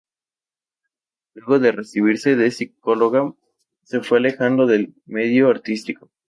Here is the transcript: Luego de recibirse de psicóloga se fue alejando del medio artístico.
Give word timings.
Luego 1.35 1.59
de 1.59 1.71
recibirse 1.71 2.35
de 2.35 2.49
psicóloga 2.49 3.35
se 3.83 4.01
fue 4.01 4.17
alejando 4.17 4.65
del 4.65 4.95
medio 5.05 5.47
artístico. 5.51 6.09